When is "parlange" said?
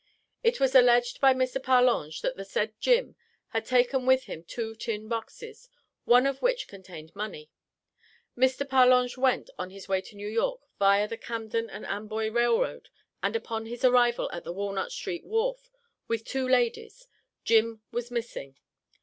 1.61-2.21, 8.67-9.15